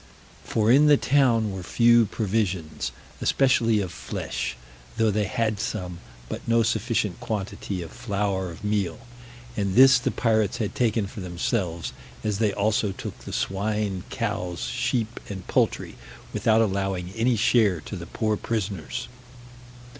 [0.43, 4.57] For in the town were few provisions, especially of flesh,
[4.97, 9.01] though they had some, but no sufficient quantity of flour of meal,
[9.55, 11.93] and this the pirates had taken for themselves,
[12.23, 15.97] as they also took the swine, cows, sheep, and poultry,
[16.33, 19.07] without allowing any share to the poor prisoners.